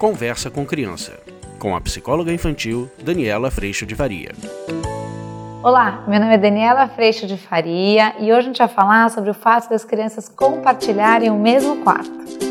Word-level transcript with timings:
Conversa 0.00 0.50
com 0.50 0.64
Criança, 0.64 1.20
com 1.58 1.76
a 1.76 1.80
psicóloga 1.82 2.32
infantil 2.32 2.90
Daniela 3.04 3.50
Freixo 3.50 3.84
de 3.84 3.94
Faria. 3.94 4.30
Olá, 5.62 6.02
meu 6.08 6.18
nome 6.18 6.32
é 6.32 6.38
Daniela 6.38 6.88
Freixo 6.88 7.26
de 7.26 7.36
Faria 7.36 8.14
e 8.18 8.32
hoje 8.32 8.38
a 8.38 8.40
gente 8.40 8.56
vai 8.56 8.68
falar 8.68 9.10
sobre 9.10 9.28
o 9.28 9.34
fato 9.34 9.68
das 9.68 9.84
crianças 9.84 10.26
compartilharem 10.26 11.28
o 11.28 11.38
mesmo 11.38 11.84
quarto. 11.84 12.49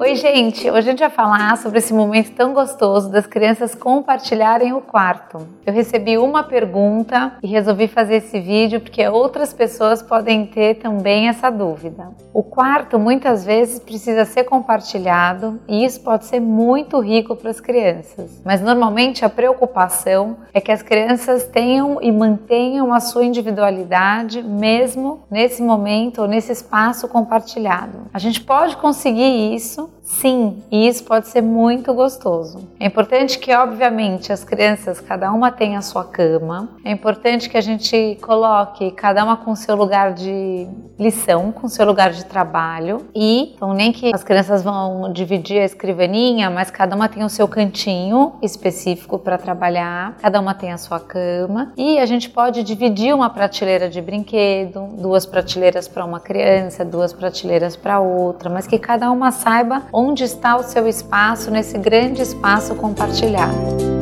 Oi, 0.00 0.14
gente! 0.14 0.70
Hoje 0.70 0.78
a 0.78 0.90
gente 0.92 1.00
vai 1.00 1.10
falar 1.10 1.58
sobre 1.58 1.78
esse 1.78 1.92
momento 1.92 2.30
tão 2.30 2.54
gostoso 2.54 3.10
das 3.10 3.26
crianças 3.26 3.74
compartilharem 3.74 4.72
o 4.72 4.80
quarto. 4.80 5.44
Eu 5.66 5.72
recebi 5.72 6.16
uma 6.16 6.44
pergunta 6.44 7.32
e 7.42 7.48
resolvi 7.48 7.88
fazer 7.88 8.16
esse 8.16 8.38
vídeo 8.38 8.80
porque 8.80 9.06
outras 9.08 9.52
pessoas 9.52 10.00
podem 10.00 10.46
ter 10.46 10.76
também 10.76 11.28
essa 11.28 11.50
dúvida. 11.50 12.10
O 12.32 12.44
quarto 12.44 12.96
muitas 12.96 13.44
vezes 13.44 13.80
precisa 13.80 14.24
ser 14.24 14.44
compartilhado 14.44 15.58
e 15.66 15.84
isso 15.84 16.00
pode 16.00 16.26
ser 16.26 16.38
muito 16.38 17.00
rico 17.00 17.34
para 17.34 17.50
as 17.50 17.58
crianças, 17.58 18.40
mas 18.44 18.60
normalmente 18.60 19.24
a 19.24 19.28
preocupação 19.28 20.36
é 20.54 20.60
que 20.60 20.70
as 20.70 20.80
crianças 20.80 21.48
tenham 21.48 21.98
e 22.00 22.12
mantenham 22.12 22.92
a 22.92 23.00
sua 23.00 23.24
individualidade 23.24 24.44
mesmo 24.44 25.24
nesse 25.28 25.60
momento 25.60 26.22
ou 26.22 26.28
nesse 26.28 26.52
espaço 26.52 27.08
compartilhado. 27.08 28.06
A 28.14 28.18
gente 28.20 28.40
pode 28.40 28.76
conseguir 28.76 29.52
isso 29.52 29.88
Sim, 30.08 30.62
e 30.72 30.88
isso 30.88 31.04
pode 31.04 31.28
ser 31.28 31.42
muito 31.42 31.92
gostoso. 31.92 32.66
É 32.80 32.86
importante 32.86 33.38
que, 33.38 33.54
obviamente, 33.54 34.32
as 34.32 34.42
crianças, 34.42 35.00
cada 35.00 35.30
uma 35.30 35.52
tenha 35.52 35.78
a 35.78 35.82
sua 35.82 36.02
cama. 36.02 36.70
É 36.82 36.90
importante 36.90 37.48
que 37.48 37.58
a 37.58 37.60
gente 37.60 38.18
coloque 38.22 38.90
cada 38.92 39.22
uma 39.22 39.36
com 39.36 39.54
seu 39.54 39.76
lugar 39.76 40.14
de 40.14 40.66
lição, 40.98 41.52
com 41.52 41.68
seu 41.68 41.84
lugar 41.84 42.10
de 42.10 42.24
trabalho. 42.24 43.06
E, 43.14 43.52
então, 43.54 43.74
nem 43.74 43.92
que 43.92 44.10
as 44.12 44.24
crianças 44.24 44.62
vão 44.62 45.12
dividir 45.12 45.60
a 45.60 45.64
escrivaninha, 45.64 46.48
mas 46.48 46.70
cada 46.70 46.96
uma 46.96 47.08
tem 47.08 47.22
o 47.22 47.28
seu 47.28 47.46
cantinho 47.46 48.32
específico 48.42 49.18
para 49.18 49.36
trabalhar. 49.36 50.16
Cada 50.22 50.40
uma 50.40 50.54
tem 50.54 50.72
a 50.72 50.78
sua 50.78 50.98
cama. 50.98 51.72
E 51.76 51.98
a 51.98 52.06
gente 52.06 52.30
pode 52.30 52.62
dividir 52.62 53.14
uma 53.14 53.28
prateleira 53.28 53.90
de 53.90 54.00
brinquedo, 54.00 54.88
duas 54.98 55.26
prateleiras 55.26 55.86
para 55.86 56.04
uma 56.04 56.18
criança, 56.18 56.82
duas 56.82 57.12
prateleiras 57.12 57.76
para 57.76 58.00
outra, 58.00 58.48
mas 58.48 58.66
que 58.66 58.78
cada 58.78 59.10
uma 59.12 59.30
saiba 59.30 59.82
onde 59.98 60.22
está 60.22 60.56
o 60.56 60.62
seu 60.62 60.86
espaço 60.86 61.50
nesse 61.50 61.76
grande 61.76 62.22
espaço 62.22 62.72
compartilhado. 62.76 63.97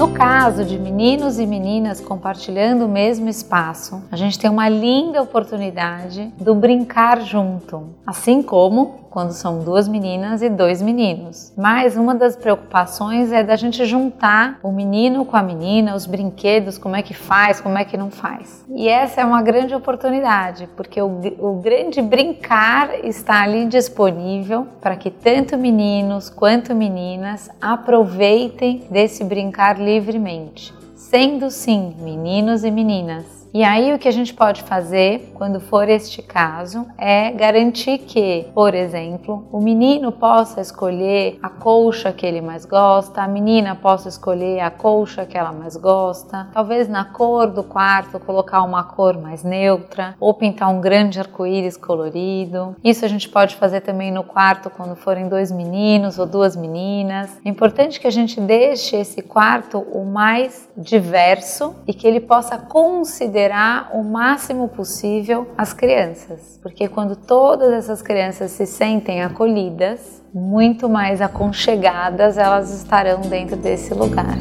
No 0.00 0.12
caso 0.12 0.64
de 0.64 0.78
meninos 0.78 1.38
e 1.38 1.46
meninas 1.46 2.00
compartilhando 2.00 2.86
o 2.86 2.88
mesmo 2.88 3.28
espaço, 3.28 4.02
a 4.10 4.16
gente 4.16 4.38
tem 4.38 4.48
uma 4.48 4.66
linda 4.66 5.20
oportunidade 5.20 6.32
do 6.40 6.54
brincar 6.54 7.20
junto, 7.20 7.90
assim 8.06 8.42
como 8.42 9.00
quando 9.10 9.32
são 9.32 9.58
duas 9.58 9.88
meninas 9.88 10.40
e 10.40 10.48
dois 10.48 10.80
meninos. 10.80 11.52
Mas 11.56 11.96
uma 11.96 12.14
das 12.14 12.36
preocupações 12.36 13.32
é 13.32 13.42
da 13.42 13.56
gente 13.56 13.84
juntar 13.84 14.58
o 14.62 14.70
menino 14.70 15.24
com 15.24 15.36
a 15.36 15.42
menina, 15.42 15.96
os 15.96 16.06
brinquedos, 16.06 16.78
como 16.78 16.94
é 16.94 17.02
que 17.02 17.12
faz, 17.12 17.60
como 17.60 17.76
é 17.76 17.84
que 17.84 17.96
não 17.96 18.10
faz. 18.10 18.64
E 18.70 18.88
essa 18.88 19.20
é 19.20 19.24
uma 19.24 19.42
grande 19.42 19.74
oportunidade, 19.74 20.68
porque 20.76 21.02
o, 21.02 21.20
o 21.38 21.60
grande 21.60 22.00
brincar 22.00 23.04
está 23.04 23.42
ali 23.42 23.66
disponível 23.66 24.66
para 24.80 24.94
que 24.94 25.10
tanto 25.10 25.58
meninos 25.58 26.30
quanto 26.30 26.74
meninas 26.74 27.50
aproveitem 27.60 28.84
desse 28.88 29.24
brincar 29.24 29.78
livremente, 29.90 30.72
sendo 30.94 31.50
sim 31.50 31.96
meninos 31.98 32.62
e 32.62 32.70
meninas 32.70 33.39
e 33.52 33.64
aí 33.64 33.92
o 33.92 33.98
que 33.98 34.06
a 34.06 34.12
gente 34.12 34.32
pode 34.32 34.62
fazer 34.62 35.32
quando 35.34 35.58
for 35.60 35.88
este 35.88 36.22
caso 36.22 36.86
é 36.96 37.32
garantir 37.32 37.98
que, 37.98 38.46
por 38.54 38.74
exemplo, 38.74 39.48
o 39.50 39.60
menino 39.60 40.12
possa 40.12 40.60
escolher 40.60 41.36
a 41.42 41.48
colcha 41.48 42.12
que 42.12 42.24
ele 42.24 42.40
mais 42.40 42.64
gosta, 42.64 43.22
a 43.22 43.26
menina 43.26 43.74
possa 43.74 44.08
escolher 44.08 44.60
a 44.60 44.70
colcha 44.70 45.26
que 45.26 45.36
ela 45.36 45.50
mais 45.50 45.76
gosta, 45.76 46.46
talvez 46.52 46.88
na 46.88 47.04
cor 47.04 47.48
do 47.48 47.64
quarto 47.64 48.20
colocar 48.20 48.62
uma 48.62 48.84
cor 48.84 49.18
mais 49.18 49.42
neutra 49.42 50.14
ou 50.20 50.32
pintar 50.32 50.68
um 50.68 50.80
grande 50.80 51.18
arco-íris 51.18 51.76
colorido. 51.76 52.76
Isso 52.84 53.04
a 53.04 53.08
gente 53.08 53.28
pode 53.28 53.56
fazer 53.56 53.80
também 53.80 54.12
no 54.12 54.22
quarto 54.22 54.70
quando 54.70 54.94
forem 54.94 55.28
dois 55.28 55.50
meninos 55.50 56.20
ou 56.20 56.26
duas 56.26 56.54
meninas. 56.54 57.30
É 57.44 57.48
importante 57.48 57.98
que 57.98 58.06
a 58.06 58.12
gente 58.12 58.40
deixe 58.40 58.94
esse 58.94 59.22
quarto 59.22 59.78
o 59.78 60.04
mais 60.04 60.68
diverso 60.76 61.74
e 61.88 61.92
que 61.92 62.06
ele 62.06 62.20
possa 62.20 62.56
considerar 62.56 63.39
considerar 63.40 63.90
o 63.94 64.02
máximo 64.02 64.68
possível 64.68 65.48
as 65.56 65.72
crianças, 65.72 66.58
porque 66.62 66.88
quando 66.88 67.16
todas 67.16 67.72
essas 67.72 68.02
crianças 68.02 68.50
se 68.50 68.66
sentem 68.66 69.22
acolhidas, 69.22 70.22
muito 70.34 70.88
mais 70.88 71.22
aconchegadas 71.22 72.36
elas 72.36 72.70
estarão 72.70 73.22
dentro 73.22 73.56
desse 73.56 73.94
lugar. 73.94 74.36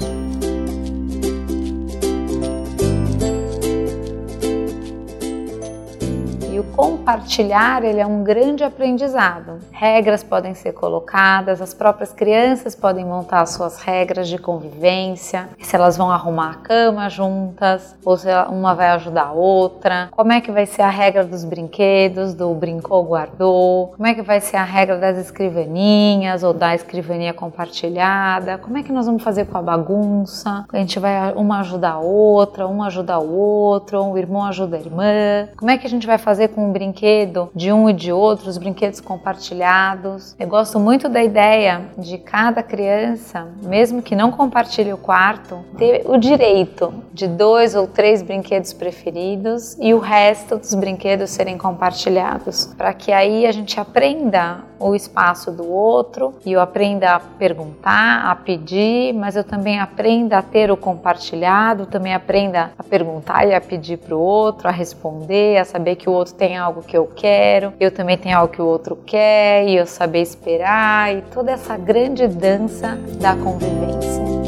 Compartilhar 6.79 7.83
ele 7.83 7.99
é 7.99 8.07
um 8.07 8.23
grande 8.23 8.63
aprendizado. 8.63 9.59
Regras 9.69 10.23
podem 10.23 10.53
ser 10.53 10.71
colocadas, 10.71 11.61
as 11.61 11.73
próprias 11.73 12.13
crianças 12.13 12.73
podem 12.73 13.03
montar 13.03 13.45
suas 13.47 13.81
regras 13.81 14.29
de 14.29 14.37
convivência, 14.37 15.49
se 15.59 15.75
elas 15.75 15.97
vão 15.97 16.09
arrumar 16.09 16.51
a 16.51 16.55
cama 16.55 17.09
juntas, 17.09 17.97
ou 18.05 18.15
se 18.15 18.29
uma 18.49 18.73
vai 18.73 18.91
ajudar 18.91 19.23
a 19.23 19.31
outra, 19.33 20.07
como 20.11 20.31
é 20.31 20.39
que 20.39 20.53
vai 20.53 20.65
ser 20.65 20.81
a 20.81 20.89
regra 20.89 21.25
dos 21.25 21.43
brinquedos, 21.43 22.33
do 22.33 22.53
brincou, 22.53 23.03
guardou, 23.03 23.87
como 23.87 24.07
é 24.07 24.13
que 24.13 24.21
vai 24.21 24.39
ser 24.39 24.55
a 24.55 24.63
regra 24.63 24.97
das 24.97 25.17
escrivaninhas 25.17 26.43
ou 26.43 26.53
da 26.53 26.73
escrivania 26.73 27.33
compartilhada, 27.33 28.57
como 28.57 28.77
é 28.77 28.83
que 28.83 28.93
nós 28.93 29.05
vamos 29.05 29.21
fazer 29.21 29.47
com 29.47 29.57
a 29.57 29.61
bagunça, 29.61 30.65
a 30.71 30.77
gente 30.77 30.97
vai 30.97 31.33
uma 31.33 31.59
ajudar 31.59 31.93
a 31.93 31.99
outra, 31.99 32.65
um 32.65 32.81
ajudar 32.83 33.19
o 33.19 33.35
outro, 33.35 34.01
um 34.01 34.17
irmão 34.17 34.45
ajuda 34.45 34.77
a 34.77 34.79
irmã, 34.79 35.49
como 35.57 35.69
é 35.69 35.77
que 35.77 35.85
a 35.85 35.89
gente 35.89 36.07
vai 36.07 36.17
fazer 36.17 36.47
com 36.47 36.68
um 36.69 36.71
brinquedo 36.71 37.49
de 37.55 37.71
um 37.73 37.89
e 37.89 37.93
de 37.93 38.11
outro, 38.13 38.47
os 38.47 38.57
brinquedos 38.57 39.01
compartilhados. 39.01 40.35
Eu 40.39 40.47
gosto 40.47 40.79
muito 40.79 41.09
da 41.09 41.23
ideia 41.23 41.81
de 41.97 42.17
cada 42.19 42.61
criança, 42.61 43.47
mesmo 43.63 44.01
que 44.01 44.15
não 44.15 44.31
compartilhe 44.31 44.93
o 44.93 44.97
quarto, 44.97 45.59
ter 45.77 46.03
o 46.05 46.17
direito 46.17 46.93
de 47.11 47.27
dois 47.27 47.73
ou 47.73 47.87
três 47.87 48.21
brinquedos 48.21 48.71
preferidos 48.71 49.75
e 49.79 49.93
o 49.93 49.99
resto 49.99 50.57
dos 50.57 50.73
brinquedos 50.75 51.31
serem 51.31 51.57
compartilhados, 51.57 52.67
para 52.77 52.93
que 52.93 53.11
aí 53.11 53.45
a 53.47 53.51
gente 53.51 53.79
aprenda 53.79 54.69
o 54.79 54.95
espaço 54.95 55.51
do 55.51 55.69
outro 55.69 56.33
e 56.45 56.53
eu 56.53 56.61
aprenda 56.61 57.15
a 57.15 57.19
perguntar, 57.19 58.29
a 58.29 58.35
pedir, 58.35 59.13
mas 59.13 59.35
eu 59.35 59.43
também 59.43 59.79
aprenda 59.79 60.37
a 60.37 60.41
ter 60.41 60.71
o 60.71 60.77
compartilhado, 60.77 61.85
também 61.85 62.13
aprenda 62.13 62.71
a 62.77 62.83
perguntar 62.83 63.45
e 63.45 63.53
a 63.53 63.59
pedir 63.59 63.97
para 63.97 64.15
o 64.15 64.19
outro, 64.19 64.67
a 64.67 64.71
responder, 64.71 65.57
a 65.57 65.65
saber 65.65 65.95
que 65.95 66.09
o 66.09 66.13
outro 66.13 66.33
tem 66.33 66.57
algo 66.61 66.81
que 66.81 66.97
eu 66.97 67.07
quero, 67.15 67.73
eu 67.79 67.91
também 67.91 68.17
tenho 68.17 68.37
algo 68.37 68.53
que 68.53 68.61
o 68.61 68.65
outro 68.65 68.95
quer 69.05 69.67
e 69.67 69.75
eu 69.75 69.85
saber 69.85 70.21
esperar 70.21 71.15
e 71.15 71.21
toda 71.33 71.51
essa 71.51 71.77
grande 71.77 72.27
dança 72.27 72.97
da 73.19 73.35
convivência. 73.35 74.38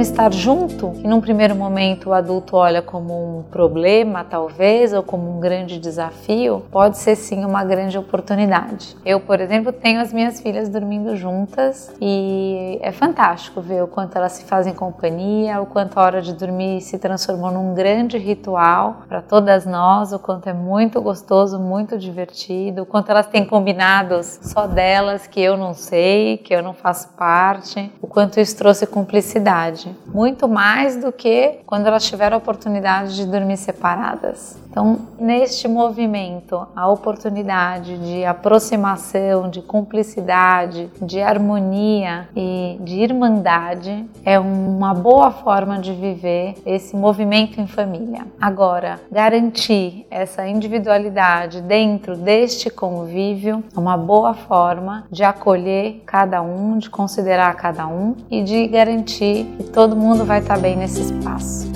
Estar 0.00 0.32
junto, 0.32 0.90
que 0.92 1.06
num 1.06 1.20
primeiro 1.20 1.54
momento 1.54 2.10
o 2.10 2.12
adulto 2.12 2.56
olha 2.56 2.82
como 2.82 3.38
um 3.38 3.42
problema, 3.42 4.24
talvez, 4.24 4.92
ou 4.92 5.02
como 5.02 5.36
um 5.36 5.40
grande 5.40 5.78
desafio, 5.78 6.62
pode 6.70 6.98
ser 6.98 7.16
sim 7.16 7.44
uma 7.44 7.64
grande 7.64 7.96
oportunidade. 7.98 8.96
Eu, 9.04 9.20
por 9.20 9.40
exemplo, 9.40 9.72
tenho 9.72 10.00
as 10.00 10.12
minhas 10.12 10.40
filhas 10.40 10.68
dormindo 10.68 11.16
juntas 11.16 11.94
e 12.00 12.78
é 12.82 12.92
fantástico 12.92 13.60
ver 13.60 13.82
o 13.82 13.86
quanto 13.86 14.16
elas 14.16 14.32
se 14.32 14.44
fazem 14.44 14.74
companhia, 14.74 15.60
o 15.60 15.66
quanto 15.66 15.98
a 15.98 16.02
hora 16.02 16.22
de 16.22 16.32
dormir 16.32 16.80
se 16.80 16.98
transformou 16.98 17.50
num 17.50 17.74
grande 17.74 18.18
ritual 18.18 19.02
para 19.08 19.22
todas 19.22 19.66
nós, 19.66 20.12
o 20.12 20.18
quanto 20.18 20.48
é 20.48 20.52
muito 20.52 21.00
gostoso, 21.00 21.58
muito 21.58 21.98
divertido, 21.98 22.82
o 22.82 22.86
quanto 22.86 23.10
elas 23.10 23.26
têm 23.26 23.44
combinados 23.44 24.38
só 24.42 24.66
delas 24.66 25.26
que 25.26 25.40
eu 25.40 25.56
não 25.56 25.74
sei, 25.74 26.38
que 26.38 26.54
eu 26.54 26.62
não 26.62 26.72
faço 26.72 27.08
parte, 27.16 27.92
o 28.00 28.06
quanto 28.06 28.40
isso 28.40 28.56
trouxe 28.56 28.86
cumplicidade. 28.86 29.85
Muito 30.06 30.48
mais 30.48 30.96
do 30.96 31.12
que 31.12 31.60
quando 31.66 31.86
elas 31.86 32.04
tiveram 32.04 32.36
a 32.36 32.38
oportunidade 32.38 33.16
de 33.16 33.26
dormir 33.26 33.56
separadas. 33.56 34.58
Então, 34.76 34.98
neste 35.18 35.66
movimento, 35.66 36.68
a 36.76 36.86
oportunidade 36.86 37.96
de 37.96 38.26
aproximação, 38.26 39.48
de 39.48 39.62
cumplicidade, 39.62 40.90
de 41.00 41.18
harmonia 41.18 42.28
e 42.36 42.76
de 42.82 43.00
irmandade 43.00 44.04
é 44.22 44.38
uma 44.38 44.92
boa 44.92 45.30
forma 45.30 45.78
de 45.78 45.94
viver 45.94 46.56
esse 46.66 46.94
movimento 46.94 47.58
em 47.58 47.66
família. 47.66 48.26
Agora, 48.38 49.00
garantir 49.10 50.06
essa 50.10 50.46
individualidade 50.46 51.62
dentro 51.62 52.14
deste 52.14 52.68
convívio 52.68 53.64
é 53.74 53.80
uma 53.80 53.96
boa 53.96 54.34
forma 54.34 55.06
de 55.10 55.24
acolher 55.24 56.02
cada 56.04 56.42
um, 56.42 56.76
de 56.76 56.90
considerar 56.90 57.56
cada 57.56 57.86
um 57.86 58.14
e 58.30 58.42
de 58.42 58.68
garantir 58.68 59.46
que 59.56 59.64
todo 59.70 59.96
mundo 59.96 60.22
vai 60.26 60.40
estar 60.40 60.58
bem 60.58 60.76
nesse 60.76 61.00
espaço. 61.00 61.75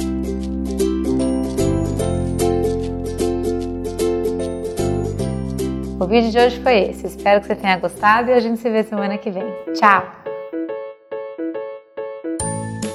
O 6.00 6.06
vídeo 6.06 6.30
de 6.30 6.38
hoje 6.38 6.58
foi 6.60 6.78
esse. 6.78 7.06
Espero 7.06 7.42
que 7.42 7.46
você 7.46 7.54
tenha 7.54 7.76
gostado 7.76 8.30
e 8.30 8.32
a 8.32 8.40
gente 8.40 8.58
se 8.58 8.70
vê 8.70 8.82
semana 8.82 9.18
que 9.18 9.30
vem. 9.30 9.44
Tchau! 9.74 10.10